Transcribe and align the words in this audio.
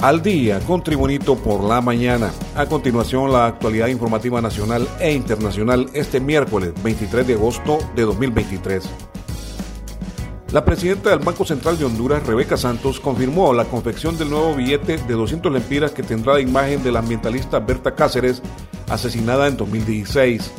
al 0.00 0.22
día 0.22 0.60
con 0.60 0.82
Tribunito 0.82 1.36
por 1.36 1.62
la 1.62 1.80
mañana. 1.80 2.30
A 2.54 2.66
continuación, 2.66 3.32
la 3.32 3.46
actualidad 3.46 3.88
informativa 3.88 4.40
nacional 4.40 4.88
e 4.98 5.12
internacional 5.12 5.90
este 5.92 6.20
miércoles 6.20 6.72
23 6.82 7.26
de 7.26 7.34
agosto 7.34 7.78
de 7.94 8.02
2023. 8.02 8.88
La 10.52 10.64
presidenta 10.64 11.10
del 11.10 11.20
Banco 11.20 11.44
Central 11.44 11.78
de 11.78 11.84
Honduras, 11.84 12.26
Rebeca 12.26 12.56
Santos, 12.56 12.98
confirmó 12.98 13.52
la 13.52 13.66
confección 13.66 14.18
del 14.18 14.30
nuevo 14.30 14.54
billete 14.54 14.96
de 14.96 15.14
200 15.14 15.52
lempiras 15.52 15.92
que 15.92 16.02
tendrá 16.02 16.34
la 16.34 16.40
imagen 16.40 16.82
de 16.82 16.90
la 16.90 17.00
ambientalista 17.00 17.60
Berta 17.60 17.94
Cáceres, 17.94 18.42
asesinada 18.88 19.46
en 19.46 19.56
2016. 19.56 20.50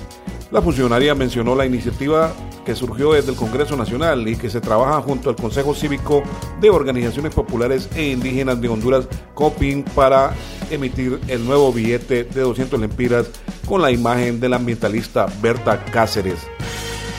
La 0.52 0.61
funcionaria 0.61 1.15
mencionó 1.15 1.55
la 1.55 1.65
iniciativa 1.65 2.34
que 2.65 2.75
surgió 2.75 3.13
desde 3.13 3.31
el 3.31 3.38
Congreso 3.38 3.77
Nacional 3.77 4.27
y 4.27 4.35
que 4.35 4.49
se 4.49 4.59
trabaja 4.59 5.02
junto 5.02 5.30
al 5.30 5.38
Consejo 5.38 5.73
Cívico 5.73 6.23
de 6.59 6.70
Organizaciones 6.70 7.34
Populares 7.34 7.89
e 7.95 8.09
Indígenas 8.09 8.59
de 8.59 8.67
Honduras, 8.67 9.07
COPIN, 9.34 9.84
para 9.95 10.35
emitir 10.70 11.21
el 11.29 11.45
nuevo 11.45 11.71
billete 11.71 12.26
de 12.26 12.41
200 12.41 12.81
lempiras 12.81 13.27
con 13.66 13.81
la 13.81 13.91
imagen 13.91 14.41
del 14.41 14.53
ambientalista 14.53 15.26
Berta 15.41 15.85
Cáceres. 15.85 16.45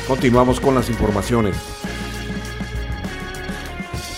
Continuamos 0.06 0.60
con 0.60 0.74
las 0.74 0.90
informaciones. 0.90 1.56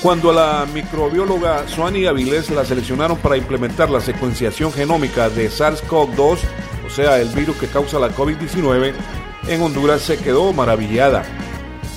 Cuando 0.03 0.31
a 0.31 0.34
la 0.34 0.67
microbióloga 0.75 1.69
Suani 1.69 2.05
Avilés 2.06 2.51
la 2.51 2.65
seleccionaron 2.65 3.17
para 3.19 3.37
implementar 3.37 3.91
la 3.91 4.01
secuenciación 4.01 4.73
genómica 4.73 5.31
de 5.31 5.48
SARS-CoV-2, 5.48 6.19
o 6.19 6.37
sea, 6.95 7.21
el 7.21 7.29
virus 7.29 7.57
que 7.57 7.66
causa 7.66 7.98
la 7.98 8.11
COVID-19, 8.11 8.95
en 9.48 9.62
Honduras 9.62 10.01
se 10.01 10.16
quedó 10.16 10.53
maravillada. 10.53 11.25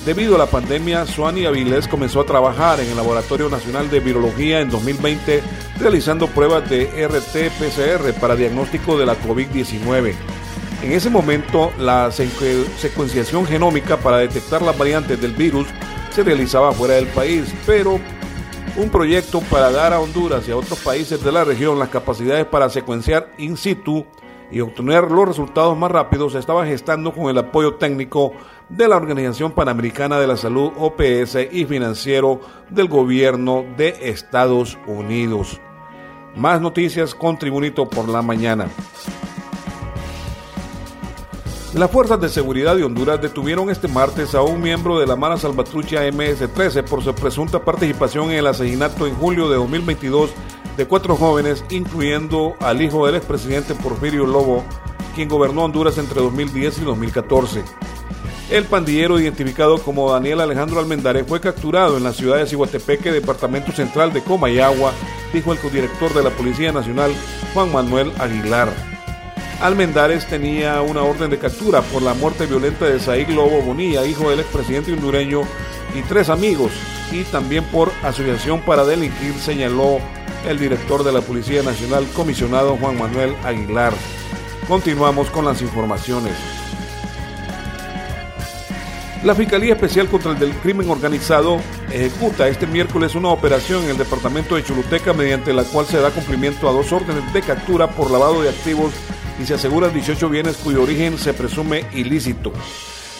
Debido 0.04 0.34
a 0.34 0.38
la 0.38 0.46
pandemia, 0.46 1.06
Suani 1.06 1.46
Avilés 1.46 1.86
comenzó 1.86 2.20
a 2.20 2.26
trabajar 2.26 2.80
en 2.80 2.88
el 2.88 2.96
Laboratorio 2.96 3.48
Nacional 3.48 3.90
de 3.90 4.00
Virología 4.00 4.60
en 4.60 4.70
2020, 4.70 5.42
realizando 5.78 6.26
pruebas 6.28 6.68
de 6.68 6.90
RT-PCR 7.08 8.14
para 8.14 8.34
diagnóstico 8.34 8.98
de 8.98 9.06
la 9.06 9.16
COVID-19. 9.20 10.14
En 10.82 10.92
ese 10.92 11.10
momento, 11.10 11.72
la 11.78 12.10
secuenciación 12.10 13.46
genómica 13.46 13.98
para 13.98 14.18
detectar 14.18 14.62
las 14.62 14.76
variantes 14.76 15.20
del 15.20 15.32
virus 15.32 15.68
se 16.10 16.24
realizaba 16.24 16.72
fuera 16.72 16.94
del 16.94 17.08
país, 17.08 17.52
pero 17.66 18.00
un 18.76 18.90
proyecto 18.90 19.40
para 19.42 19.70
dar 19.70 19.92
a 19.92 20.00
Honduras 20.00 20.46
y 20.48 20.52
a 20.52 20.56
otros 20.56 20.78
países 20.80 21.22
de 21.22 21.32
la 21.32 21.44
región 21.44 21.78
las 21.78 21.88
capacidades 21.88 22.46
para 22.46 22.70
secuenciar 22.70 23.32
in 23.38 23.56
situ 23.56 24.06
y 24.50 24.60
obtener 24.60 25.10
los 25.10 25.28
resultados 25.28 25.76
más 25.76 25.90
rápidos 25.90 26.32
se 26.32 26.38
estaba 26.38 26.66
gestando 26.66 27.12
con 27.12 27.30
el 27.30 27.38
apoyo 27.38 27.74
técnico 27.74 28.32
de 28.68 28.88
la 28.88 28.96
Organización 28.96 29.52
Panamericana 29.52 30.18
de 30.18 30.26
la 30.26 30.36
Salud 30.36 30.72
OPS 30.78 31.36
y 31.52 31.64
financiero 31.64 32.40
del 32.70 32.88
gobierno 32.88 33.64
de 33.76 33.96
Estados 34.02 34.78
Unidos. 34.86 35.60
Más 36.36 36.60
noticias 36.60 37.14
con 37.14 37.38
Tribunito 37.38 37.88
por 37.88 38.08
la 38.08 38.22
mañana. 38.22 38.68
Las 41.74 41.90
fuerzas 41.90 42.18
de 42.18 42.30
seguridad 42.30 42.76
de 42.76 42.84
Honduras 42.84 43.20
detuvieron 43.20 43.68
este 43.68 43.88
martes 43.88 44.34
a 44.34 44.40
un 44.40 44.60
miembro 44.60 44.98
de 44.98 45.06
la 45.06 45.16
Mara 45.16 45.36
Salvatrucha 45.36 46.02
MS-13 46.08 46.82
por 46.84 47.04
su 47.04 47.14
presunta 47.14 47.62
participación 47.62 48.30
en 48.30 48.38
el 48.38 48.46
asesinato 48.46 49.06
en 49.06 49.14
julio 49.14 49.50
de 49.50 49.56
2022 49.56 50.30
de 50.78 50.86
cuatro 50.86 51.16
jóvenes, 51.16 51.64
incluyendo 51.70 52.54
al 52.60 52.80
hijo 52.80 53.04
del 53.04 53.16
expresidente 53.16 53.74
Porfirio 53.74 54.24
Lobo, 54.24 54.64
quien 55.16 55.28
gobernó 55.28 55.64
Honduras 55.64 55.98
entre 55.98 56.20
2010 56.20 56.78
y 56.78 56.84
2014. 56.84 57.64
El 58.48 58.64
pandillero, 58.64 59.18
identificado 59.18 59.78
como 59.78 60.12
Daniel 60.12 60.40
Alejandro 60.40 60.78
Almendares, 60.78 61.26
fue 61.26 61.40
capturado 61.40 61.96
en 61.96 62.04
la 62.04 62.12
ciudad 62.12 62.36
de 62.36 62.46
Ciguatepeque, 62.46 63.10
departamento 63.10 63.72
central 63.72 64.12
de 64.12 64.22
Comayagua, 64.22 64.92
dijo 65.32 65.52
el 65.52 65.58
codirector 65.58 66.14
de 66.14 66.22
la 66.22 66.30
Policía 66.30 66.70
Nacional, 66.70 67.10
Juan 67.52 67.72
Manuel 67.72 68.12
Aguilar. 68.20 68.68
Almendares 69.60 70.28
tenía 70.28 70.80
una 70.80 71.02
orden 71.02 71.28
de 71.28 71.40
captura 71.40 71.82
por 71.82 72.02
la 72.02 72.14
muerte 72.14 72.46
violenta 72.46 72.86
de 72.86 73.00
Saíg 73.00 73.30
Lobo 73.30 73.62
Bonilla, 73.62 74.06
hijo 74.06 74.30
del 74.30 74.38
expresidente 74.38 74.92
hondureño, 74.92 75.42
y 75.96 76.02
tres 76.02 76.28
amigos, 76.28 76.70
y 77.10 77.24
también 77.24 77.64
por 77.64 77.90
asociación 78.04 78.60
para 78.60 78.84
delinquir, 78.84 79.34
señaló 79.34 79.98
el 80.46 80.58
director 80.58 81.04
de 81.04 81.12
la 81.12 81.20
Policía 81.20 81.62
Nacional, 81.62 82.06
comisionado 82.14 82.76
Juan 82.76 82.98
Manuel 82.98 83.34
Aguilar. 83.44 83.92
Continuamos 84.66 85.30
con 85.30 85.44
las 85.44 85.62
informaciones. 85.62 86.34
La 89.24 89.34
Fiscalía 89.34 89.74
Especial 89.74 90.06
contra 90.08 90.32
el 90.32 90.54
Crimen 90.56 90.88
Organizado 90.88 91.60
ejecuta 91.90 92.46
este 92.46 92.66
miércoles 92.68 93.16
una 93.16 93.30
operación 93.30 93.82
en 93.84 93.90
el 93.90 93.98
departamento 93.98 94.54
de 94.54 94.62
Choluteca 94.62 95.12
mediante 95.12 95.52
la 95.52 95.64
cual 95.64 95.86
se 95.86 95.98
da 96.00 96.10
cumplimiento 96.10 96.68
a 96.68 96.72
dos 96.72 96.92
órdenes 96.92 97.32
de 97.32 97.42
captura 97.42 97.88
por 97.90 98.12
lavado 98.12 98.42
de 98.42 98.50
activos 98.50 98.92
y 99.42 99.46
se 99.46 99.54
aseguran 99.54 99.92
18 99.92 100.28
bienes 100.28 100.56
cuyo 100.58 100.82
origen 100.82 101.18
se 101.18 101.34
presume 101.34 101.84
ilícito. 101.94 102.52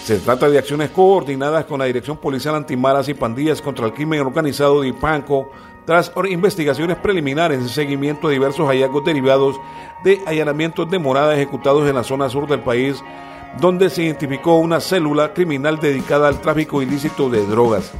Se 0.09 0.17
trata 0.21 0.49
de 0.49 0.57
acciones 0.57 0.89
coordinadas 0.89 1.67
con 1.67 1.81
la 1.81 1.85
Dirección 1.85 2.17
Policial 2.17 2.55
Antimaras 2.55 3.11
y 3.11 3.13
Pandillas 3.13 3.61
contra 3.61 3.85
el 3.85 3.93
Crimen 3.93 4.23
Organizado 4.23 4.81
de 4.81 4.89
Ipanco, 4.89 5.51
tras 5.85 6.11
investigaciones 6.31 6.97
preliminares 6.97 7.59
en 7.59 7.69
seguimiento 7.69 8.27
a 8.29 8.31
diversos 8.31 8.67
hallazgos 8.67 9.05
derivados 9.05 9.57
de 10.05 10.19
allanamientos 10.25 10.91
de 10.91 10.99
morada 10.99 11.35
ejecutados 11.35 11.87
en 11.87 11.95
la 11.95 12.05
zona 12.05 12.31
sur 12.31 12.49
del 12.49 12.61
país, 12.61 13.05
donde 13.61 13.91
se 13.91 14.05
identificó 14.05 14.55
una 14.55 14.81
célula 14.81 15.35
criminal 15.35 15.79
dedicada 15.79 16.29
al 16.29 16.41
tráfico 16.41 16.81
ilícito 16.81 17.29
de 17.29 17.45
drogas. 17.45 17.93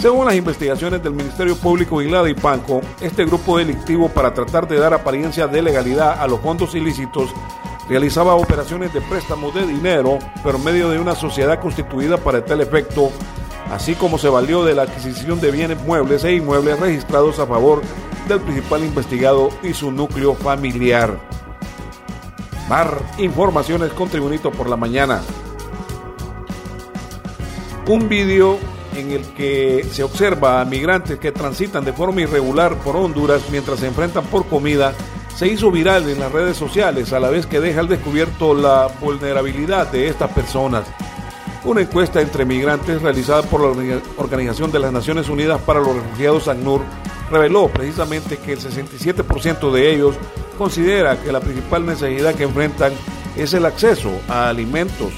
Según 0.00 0.26
las 0.26 0.34
investigaciones 0.34 1.00
del 1.04 1.12
Ministerio 1.12 1.56
Público 1.56 2.02
y 2.02 2.10
la 2.10 2.24
de 2.24 2.30
Ipanco, 2.30 2.80
este 3.00 3.24
grupo 3.24 3.58
delictivo, 3.58 4.08
para 4.08 4.34
tratar 4.34 4.66
de 4.66 4.78
dar 4.80 4.92
apariencia 4.92 5.46
de 5.46 5.62
legalidad 5.62 6.20
a 6.20 6.26
los 6.26 6.40
fondos 6.40 6.74
ilícitos, 6.74 7.30
realizaba 7.88 8.34
operaciones 8.34 8.92
de 8.92 9.00
préstamo 9.00 9.50
de 9.50 9.66
dinero 9.66 10.18
por 10.42 10.58
medio 10.58 10.90
de 10.90 10.98
una 10.98 11.14
sociedad 11.14 11.60
constituida 11.60 12.18
para 12.18 12.44
tal 12.44 12.60
efecto 12.60 13.10
así 13.70 13.94
como 13.94 14.18
se 14.18 14.28
valió 14.28 14.64
de 14.64 14.74
la 14.74 14.82
adquisición 14.82 15.40
de 15.40 15.50
bienes 15.50 15.80
muebles 15.82 16.24
e 16.24 16.34
inmuebles 16.34 16.78
registrados 16.80 17.38
a 17.38 17.46
favor 17.46 17.82
del 18.26 18.40
principal 18.40 18.84
investigado 18.84 19.50
y 19.62 19.74
su 19.74 19.90
núcleo 19.90 20.34
familiar. 20.34 21.18
Mar, 22.68 22.98
informaciones 23.18 23.92
con 23.92 24.08
Tribunito 24.08 24.50
por 24.50 24.68
la 24.68 24.76
mañana. 24.76 25.22
Un 27.86 28.08
vídeo 28.08 28.58
en 28.94 29.12
el 29.12 29.22
que 29.34 29.86
se 29.90 30.02
observa 30.02 30.60
a 30.60 30.64
migrantes 30.64 31.18
que 31.18 31.32
transitan 31.32 31.84
de 31.84 31.92
forma 31.92 32.20
irregular 32.20 32.74
por 32.76 32.96
Honduras 32.96 33.42
mientras 33.50 33.80
se 33.80 33.86
enfrentan 33.86 34.24
por 34.24 34.46
comida 34.46 34.92
se 35.38 35.46
hizo 35.46 35.70
viral 35.70 36.08
en 36.08 36.18
las 36.18 36.32
redes 36.32 36.56
sociales 36.56 37.12
a 37.12 37.20
la 37.20 37.30
vez 37.30 37.46
que 37.46 37.60
deja 37.60 37.78
al 37.78 37.86
descubierto 37.86 38.54
la 38.54 38.88
vulnerabilidad 39.00 39.86
de 39.86 40.08
estas 40.08 40.32
personas. 40.32 40.82
Una 41.62 41.80
encuesta 41.80 42.20
entre 42.20 42.44
migrantes 42.44 43.00
realizada 43.00 43.42
por 43.42 43.60
la 43.60 44.00
Organización 44.16 44.72
de 44.72 44.80
las 44.80 44.92
Naciones 44.92 45.28
Unidas 45.28 45.60
para 45.60 45.78
los 45.78 45.94
Refugiados 45.94 46.48
ACNUR 46.48 46.80
reveló 47.30 47.68
precisamente 47.68 48.38
que 48.38 48.54
el 48.54 48.58
67% 48.58 49.70
de 49.70 49.94
ellos 49.94 50.16
considera 50.58 51.16
que 51.22 51.30
la 51.30 51.38
principal 51.38 51.86
necesidad 51.86 52.34
que 52.34 52.42
enfrentan 52.42 52.92
es 53.36 53.54
el 53.54 53.64
acceso 53.64 54.10
a 54.28 54.48
alimentos. 54.48 55.12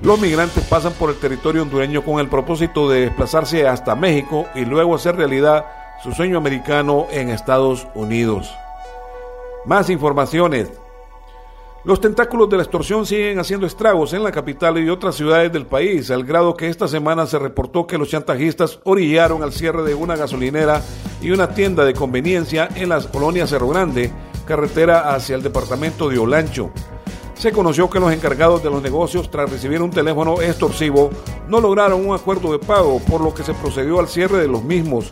Los 0.00 0.20
migrantes 0.20 0.62
pasan 0.66 0.92
por 0.92 1.10
el 1.10 1.16
territorio 1.16 1.62
hondureño 1.62 2.04
con 2.04 2.20
el 2.20 2.28
propósito 2.28 2.88
de 2.88 3.00
desplazarse 3.00 3.66
hasta 3.66 3.96
México 3.96 4.46
y 4.54 4.64
luego 4.64 4.94
hacer 4.94 5.16
realidad 5.16 5.66
su 6.04 6.12
sueño 6.12 6.38
americano 6.38 7.08
en 7.10 7.30
Estados 7.30 7.88
Unidos. 7.96 8.54
Más 9.64 9.90
informaciones 9.90 10.70
los 11.84 12.00
tentáculos 12.00 12.48
de 12.48 12.58
la 12.58 12.62
extorsión 12.62 13.04
siguen 13.04 13.40
haciendo 13.40 13.66
estragos 13.66 14.12
en 14.12 14.22
la 14.22 14.30
capital 14.30 14.78
y 14.78 14.88
otras 14.88 15.16
ciudades 15.16 15.52
del 15.52 15.66
país, 15.66 16.12
al 16.12 16.22
grado 16.22 16.54
que 16.54 16.68
esta 16.68 16.86
semana 16.86 17.26
se 17.26 17.40
reportó 17.40 17.88
que 17.88 17.98
los 17.98 18.08
chantajistas 18.08 18.78
orillaron 18.84 19.42
al 19.42 19.52
cierre 19.52 19.82
de 19.82 19.92
una 19.92 20.14
gasolinera 20.14 20.80
y 21.20 21.32
una 21.32 21.48
tienda 21.48 21.84
de 21.84 21.92
conveniencia 21.92 22.68
en 22.76 22.88
las 22.88 23.08
colonias 23.08 23.50
Cerro 23.50 23.68
Grande, 23.68 24.12
carretera 24.46 25.12
hacia 25.12 25.34
el 25.34 25.42
departamento 25.42 26.08
de 26.08 26.18
Olancho. 26.18 26.70
Se 27.34 27.50
conoció 27.50 27.90
que 27.90 27.98
los 27.98 28.12
encargados 28.12 28.62
de 28.62 28.70
los 28.70 28.80
negocios, 28.80 29.28
tras 29.28 29.50
recibir 29.50 29.82
un 29.82 29.90
teléfono 29.90 30.40
extorsivo, 30.40 31.10
no 31.48 31.60
lograron 31.60 32.06
un 32.06 32.14
acuerdo 32.14 32.52
de 32.52 32.60
pago, 32.60 33.00
por 33.00 33.20
lo 33.20 33.34
que 33.34 33.42
se 33.42 33.54
procedió 33.54 33.98
al 33.98 34.06
cierre 34.06 34.38
de 34.38 34.46
los 34.46 34.62
mismos. 34.62 35.10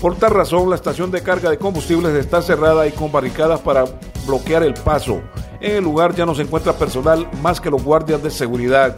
Por 0.00 0.16
tal 0.16 0.32
razón, 0.32 0.68
la 0.68 0.76
estación 0.76 1.10
de 1.10 1.22
carga 1.22 1.48
de 1.48 1.58
combustibles 1.58 2.14
está 2.14 2.42
cerrada 2.42 2.86
y 2.86 2.92
con 2.92 3.10
barricadas 3.10 3.60
para 3.60 3.84
bloquear 4.26 4.62
el 4.62 4.74
paso. 4.74 5.22
En 5.60 5.76
el 5.76 5.84
lugar 5.84 6.14
ya 6.14 6.26
no 6.26 6.34
se 6.34 6.42
encuentra 6.42 6.74
personal 6.74 7.28
más 7.40 7.60
que 7.60 7.70
los 7.70 7.82
guardias 7.82 8.22
de 8.22 8.30
seguridad, 8.30 8.94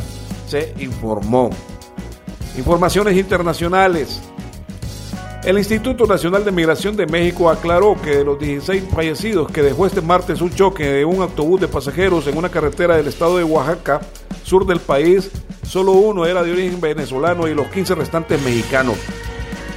se 0.49 0.75
informó. 0.79 1.51
Informaciones 2.57 3.17
internacionales. 3.17 4.21
El 5.45 5.57
Instituto 5.57 6.05
Nacional 6.05 6.45
de 6.45 6.51
Migración 6.51 6.97
de 6.97 7.07
México 7.07 7.49
aclaró 7.49 7.97
que 8.03 8.17
de 8.17 8.25
los 8.25 8.39
16 8.41 8.85
fallecidos 8.93 9.51
que 9.53 9.63
dejó 9.63 9.87
este 9.87 10.01
martes 10.01 10.41
un 10.41 10.51
choque 10.51 10.85
de 10.85 11.05
un 11.05 11.23
autobús 11.23 11.61
de 11.61 11.69
pasajeros 11.69 12.27
en 12.27 12.37
una 12.37 12.49
carretera 12.49 12.97
del 12.97 13.07
estado 13.07 13.37
de 13.37 13.45
Oaxaca, 13.45 14.01
sur 14.43 14.67
del 14.67 14.81
país, 14.81 15.31
solo 15.63 15.93
uno 15.93 16.27
era 16.27 16.43
de 16.43 16.51
origen 16.51 16.81
venezolano 16.81 17.47
y 17.47 17.55
los 17.55 17.69
15 17.69 17.95
restantes 17.95 18.43
mexicanos. 18.43 18.97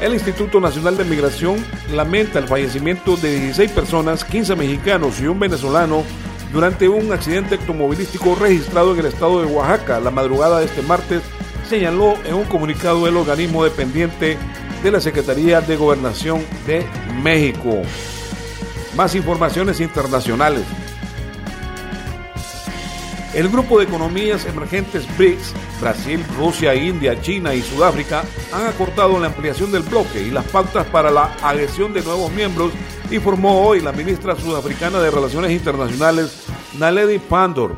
El 0.02 0.16
Instituto 0.16 0.60
Nacional 0.60 0.98
de 0.98 1.06
Migración 1.06 1.64
lamenta 1.94 2.40
el 2.40 2.48
fallecimiento 2.48 3.16
de 3.18 3.40
16 3.40 3.72
personas, 3.72 4.26
15 4.26 4.56
mexicanos 4.56 5.22
y 5.22 5.28
un 5.28 5.40
venezolano 5.40 6.04
durante 6.52 6.90
un 6.90 7.14
accidente 7.14 7.54
automovilístico 7.54 8.34
registrado 8.34 8.94
en 8.94 9.02
el 9.02 9.06
estado 9.06 9.42
de 9.42 9.46
Oaxaca 9.46 10.00
la 10.00 10.10
madrugada 10.10 10.58
de 10.58 10.66
este 10.66 10.82
martes, 10.82 11.22
señaló 11.70 12.16
en 12.26 12.34
un 12.34 12.46
comunicado 12.46 13.08
el 13.08 13.16
organismo 13.16 13.64
dependiente 13.64 14.40
de 14.82 14.92
la 14.92 15.00
Secretaría 15.00 15.62
de 15.62 15.76
Gobernación 15.76 16.44
de 16.66 16.84
México. 17.22 17.84
Más 18.98 19.14
informaciones 19.14 19.80
internacionales. 19.80 20.64
El 23.36 23.50
grupo 23.50 23.78
de 23.78 23.86
economías 23.86 24.46
emergentes 24.46 25.06
BRICS, 25.16 25.54
Brasil, 25.82 26.24
Rusia, 26.38 26.76
India, 26.76 27.20
China 27.20 27.54
y 27.56 27.62
Sudáfrica, 27.62 28.24
han 28.54 28.68
acortado 28.68 29.20
la 29.20 29.28
ampliación 29.28 29.72
del 29.72 29.82
bloque 29.82 30.22
y 30.22 30.30
las 30.30 30.46
pautas 30.46 30.86
para 30.88 31.10
la 31.10 31.36
adhesión 31.42 31.92
de 31.94 32.04
nuevos 32.04 32.32
miembros, 32.32 32.72
informó 33.10 33.68
hoy 33.68 33.82
la 33.82 33.92
ministra 33.92 34.36
sudafricana 34.36 35.00
de 35.00 35.10
Relaciones 35.12 35.52
Internacionales, 35.52 36.46
Naledi 36.78 37.18
Pandor. 37.18 37.78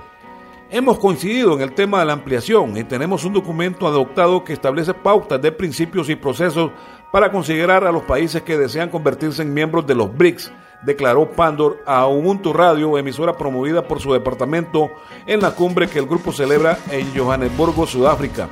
Hemos 0.69 0.99
coincidido 0.99 1.53
en 1.53 1.61
el 1.61 1.73
tema 1.73 1.99
de 1.99 2.05
la 2.05 2.13
ampliación 2.13 2.75
y 2.77 2.83
tenemos 2.83 3.23
un 3.23 3.33
documento 3.33 3.87
adoptado 3.87 4.43
que 4.43 4.53
establece 4.53 4.93
pautas 4.93 5.41
de 5.41 5.51
principios 5.51 6.09
y 6.09 6.15
procesos 6.15 6.71
para 7.11 7.31
considerar 7.31 7.85
a 7.85 7.91
los 7.91 8.03
países 8.03 8.41
que 8.41 8.57
desean 8.57 8.89
convertirse 8.89 9.43
en 9.43 9.53
miembros 9.53 9.87
de 9.87 9.95
los 9.95 10.15
BRICS 10.15 10.51
declaró 10.85 11.31
Pandor 11.31 11.81
a 11.85 12.07
Ubuntu 12.07 12.53
Radio, 12.53 12.97
emisora 12.97 13.37
promovida 13.37 13.87
por 13.87 13.99
su 13.99 14.13
departamento 14.13 14.91
en 15.25 15.41
la 15.41 15.51
cumbre 15.51 15.87
que 15.87 15.99
el 15.99 16.07
grupo 16.07 16.31
celebra 16.31 16.77
en 16.91 17.15
Johannesburgo, 17.15 17.87
Sudáfrica. 17.87 18.49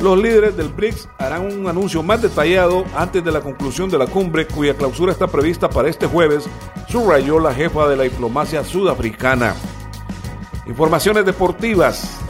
Los 0.00 0.16
líderes 0.16 0.56
del 0.56 0.68
BRICS 0.68 1.08
harán 1.18 1.46
un 1.46 1.66
anuncio 1.66 2.04
más 2.04 2.22
detallado 2.22 2.84
antes 2.94 3.24
de 3.24 3.32
la 3.32 3.40
conclusión 3.40 3.90
de 3.90 3.98
la 3.98 4.06
cumbre, 4.06 4.46
cuya 4.46 4.74
clausura 4.74 5.10
está 5.10 5.26
prevista 5.26 5.68
para 5.68 5.88
este 5.88 6.06
jueves, 6.06 6.48
subrayó 6.86 7.40
la 7.40 7.52
jefa 7.52 7.88
de 7.88 7.96
la 7.96 8.04
diplomacia 8.04 8.62
sudafricana. 8.62 9.56
Informaciones 10.66 11.24
deportivas. 11.24 12.20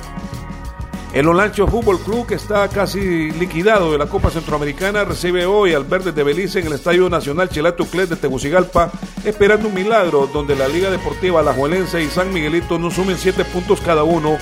El 1.13 1.27
Olancho 1.27 1.67
Fútbol 1.67 1.99
Club, 2.01 2.27
que 2.27 2.35
está 2.35 2.69
casi 2.69 3.31
liquidado 3.33 3.91
de 3.91 3.99
la 3.99 4.07
Copa 4.07 4.31
Centroamericana, 4.31 5.05
recibe 5.05 5.47
hoy 5.47 5.73
al 5.73 5.85
Verde 5.85 6.13
de 6.13 6.23
Belice 6.23 6.61
en 6.61 6.67
el 6.67 6.75
Estadio 6.75 7.09
Nacional 7.09 7.49
Chelato 7.49 7.87
Clet 7.87 8.11
de 8.11 8.17
Tegucigalpa, 8.17 8.93
esperando 9.25 9.69
un 9.69 9.75
milagro 9.75 10.29
donde 10.31 10.55
la 10.55 10.69
Liga 10.69 10.91
Deportiva 10.91 11.41
Alajuelense 11.41 12.03
y 12.03 12.09
San 12.09 12.33
Miguelito 12.33 12.79
no 12.79 12.91
sumen 12.91 13.17
siete 13.17 13.47
puntos 13.47 13.81
cada 13.81 14.05
uno 14.05 14.37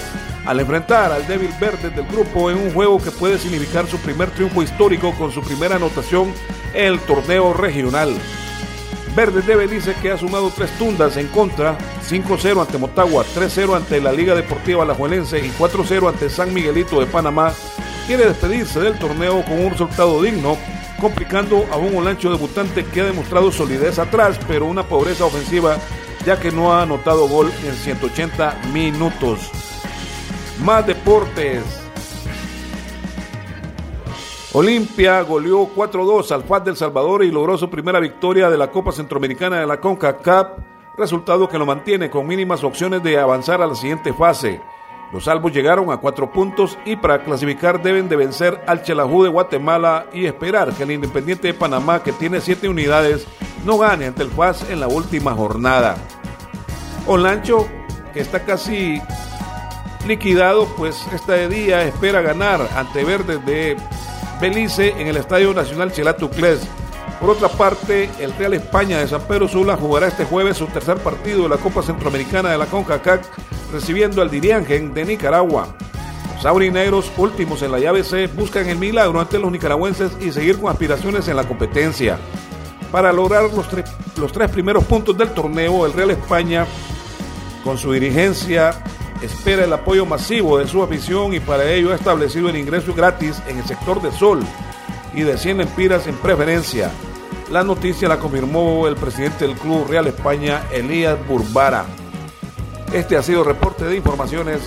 al 0.44 0.58
enfrentar 0.58 1.12
al 1.12 1.26
débil 1.28 1.50
verde 1.60 1.90
del 1.90 2.06
grupo 2.06 2.50
en 2.50 2.58
un 2.58 2.72
juego 2.72 3.00
que 3.00 3.12
puede 3.12 3.38
significar 3.38 3.86
su 3.86 3.98
primer 3.98 4.30
triunfo 4.30 4.62
histórico 4.62 5.14
con 5.16 5.30
su 5.30 5.42
primera 5.42 5.76
anotación 5.76 6.32
en 6.74 6.86
el 6.86 7.00
torneo 7.00 7.54
regional. 7.54 8.16
Verde 9.16 9.40
de 9.40 9.56
Belice 9.56 9.94
que 9.94 10.12
ha 10.12 10.18
sumado 10.18 10.52
tres 10.54 10.70
tundas 10.76 11.16
en 11.16 11.28
contra, 11.28 11.78
5-0 12.06 12.60
ante 12.60 12.76
Motagua, 12.76 13.24
3-0 13.34 13.74
ante 13.74 13.98
la 13.98 14.12
Liga 14.12 14.34
Deportiva 14.34 14.82
Alajuelense 14.82 15.38
y 15.38 15.48
4-0 15.52 16.10
ante 16.10 16.28
San 16.28 16.52
Miguelito 16.52 17.00
de 17.00 17.06
Panamá, 17.06 17.50
quiere 18.06 18.26
despedirse 18.26 18.78
del 18.78 18.98
torneo 18.98 19.42
con 19.42 19.64
un 19.64 19.70
resultado 19.70 20.22
digno, 20.22 20.58
complicando 21.00 21.66
a 21.72 21.76
un 21.78 21.96
Olancho 21.96 22.30
debutante 22.30 22.84
que 22.84 23.00
ha 23.00 23.04
demostrado 23.04 23.50
solidez 23.50 23.98
atrás, 23.98 24.38
pero 24.46 24.66
una 24.66 24.86
pobreza 24.86 25.24
ofensiva 25.24 25.78
ya 26.26 26.38
que 26.38 26.52
no 26.52 26.74
ha 26.74 26.82
anotado 26.82 27.26
gol 27.26 27.50
en 27.64 27.74
180 27.74 28.64
minutos. 28.74 29.50
Más 30.62 30.86
deportes. 30.86 31.85
Olimpia 34.58 35.20
goleó 35.20 35.68
4-2 35.68 36.30
al 36.30 36.42
FAT 36.44 36.64
del 36.64 36.76
Salvador 36.78 37.22
y 37.22 37.30
logró 37.30 37.58
su 37.58 37.68
primera 37.68 38.00
victoria 38.00 38.48
de 38.48 38.56
la 38.56 38.70
Copa 38.70 38.90
Centroamericana 38.90 39.60
de 39.60 39.66
la 39.66 39.82
CONCACAF, 39.82 40.46
resultado 40.96 41.46
que 41.46 41.58
lo 41.58 41.66
mantiene 41.66 42.08
con 42.08 42.26
mínimas 42.26 42.64
opciones 42.64 43.02
de 43.02 43.18
avanzar 43.18 43.60
a 43.60 43.66
la 43.66 43.74
siguiente 43.74 44.14
fase. 44.14 44.62
Los 45.12 45.24
salvos 45.24 45.52
llegaron 45.52 45.92
a 45.92 45.98
cuatro 45.98 46.32
puntos 46.32 46.78
y 46.86 46.96
para 46.96 47.22
clasificar 47.22 47.82
deben 47.82 48.08
de 48.08 48.16
vencer 48.16 48.58
al 48.66 48.82
Chelajú 48.82 49.24
de 49.24 49.28
Guatemala 49.28 50.06
y 50.14 50.24
esperar 50.24 50.72
que 50.72 50.84
el 50.84 50.92
Independiente 50.92 51.48
de 51.48 51.52
Panamá, 51.52 52.02
que 52.02 52.12
tiene 52.12 52.40
siete 52.40 52.66
unidades, 52.66 53.26
no 53.66 53.76
gane 53.76 54.06
ante 54.06 54.22
el 54.22 54.30
FAS 54.30 54.70
en 54.70 54.80
la 54.80 54.88
última 54.88 55.34
jornada. 55.34 55.96
Olancho, 57.06 57.68
que 58.14 58.20
está 58.20 58.46
casi 58.46 59.02
liquidado, 60.06 60.66
pues 60.78 61.06
este 61.12 61.46
día 61.48 61.82
espera 61.82 62.22
ganar 62.22 62.66
ante 62.74 63.04
Verdes 63.04 63.44
de 63.44 63.76
Belice 64.40 64.90
en 64.98 65.06
el 65.06 65.16
Estadio 65.16 65.54
Nacional 65.54 65.92
Chelatucles. 65.92 66.60
Por 67.20 67.30
otra 67.30 67.48
parte, 67.48 68.10
el 68.18 68.34
Real 68.34 68.52
España 68.52 68.98
de 68.98 69.08
San 69.08 69.22
Pedro 69.22 69.48
Sula 69.48 69.76
jugará 69.76 70.08
este 70.08 70.26
jueves 70.26 70.58
su 70.58 70.66
tercer 70.66 70.98
partido 70.98 71.44
de 71.44 71.48
la 71.48 71.56
Copa 71.56 71.82
Centroamericana 71.82 72.50
de 72.50 72.58
la 72.58 72.66
CONCACAF, 72.66 73.26
recibiendo 73.72 74.20
al 74.20 74.30
Diriangen 74.30 74.92
de 74.92 75.06
Nicaragua. 75.06 75.68
Los 76.34 76.44
aurinegros, 76.44 77.10
últimos 77.16 77.62
en 77.62 77.72
la 77.72 77.78
llave 77.78 78.04
C, 78.04 78.26
buscan 78.26 78.68
el 78.68 78.76
milagro 78.76 79.18
ante 79.18 79.38
los 79.38 79.50
nicaragüenses 79.50 80.12
y 80.20 80.30
seguir 80.30 80.60
con 80.60 80.70
aspiraciones 80.70 81.26
en 81.28 81.36
la 81.36 81.44
competencia. 81.44 82.18
Para 82.92 83.14
lograr 83.14 83.44
los, 83.44 83.66
los 84.18 84.32
tres 84.32 84.50
primeros 84.50 84.84
puntos 84.84 85.16
del 85.16 85.30
torneo, 85.30 85.86
el 85.86 85.94
Real 85.94 86.10
España, 86.10 86.66
con 87.64 87.78
su 87.78 87.90
dirigencia 87.92 88.74
espera 89.22 89.64
el 89.64 89.72
apoyo 89.72 90.06
masivo 90.06 90.58
de 90.58 90.66
su 90.66 90.82
afición 90.82 91.34
y 91.34 91.40
para 91.40 91.70
ello 91.70 91.92
ha 91.92 91.96
establecido 91.96 92.48
el 92.48 92.56
ingreso 92.56 92.94
gratis 92.94 93.42
en 93.48 93.58
el 93.58 93.64
sector 93.64 94.00
de 94.02 94.12
Sol 94.12 94.40
y 95.14 95.22
de 95.22 95.38
100 95.38 95.62
empiras 95.62 96.06
en 96.06 96.16
preferencia. 96.16 96.90
La 97.50 97.62
noticia 97.62 98.08
la 98.08 98.18
confirmó 98.18 98.86
el 98.88 98.96
presidente 98.96 99.46
del 99.46 99.56
Club 99.56 99.86
Real 99.88 100.06
España, 100.06 100.62
Elías 100.72 101.16
Burbara. 101.26 101.86
Este 102.92 103.16
ha 103.16 103.22
sido 103.22 103.40
el 103.40 103.46
reporte 103.46 103.84
de 103.84 103.96
informaciones 103.96 104.60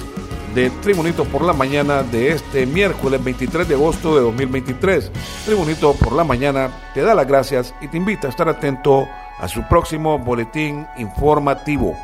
de 0.55 0.69
Tribunito 0.81 1.25
por 1.25 1.43
la 1.43 1.53
mañana 1.53 2.03
de 2.03 2.31
este 2.31 2.65
miércoles 2.65 3.23
23 3.23 3.67
de 3.67 3.75
agosto 3.75 4.15
de 4.15 4.21
2023. 4.21 5.11
Tribunito 5.45 5.93
por 5.93 6.13
la 6.13 6.23
mañana 6.23 6.69
te 6.93 7.01
da 7.01 7.13
las 7.13 7.27
gracias 7.27 7.75
y 7.81 7.87
te 7.87 7.97
invita 7.97 8.27
a 8.27 8.29
estar 8.31 8.49
atento 8.49 9.07
a 9.39 9.47
su 9.47 9.61
próximo 9.67 10.17
boletín 10.17 10.87
informativo. 10.97 11.95